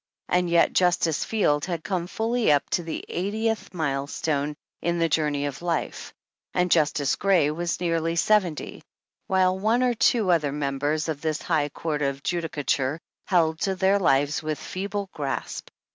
[0.29, 5.45] And yet Justice Field had come fully up to the eightieth milestone in the journey
[5.45, 6.11] of life
[6.55, 8.81] and Justice Gray was nearly seventy,
[9.27, 13.99] while one or two other members of this High Court of Judicature held to their
[13.99, 15.69] lives with feeble grasp.